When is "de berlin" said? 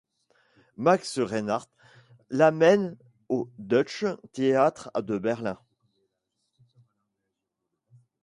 5.03-5.59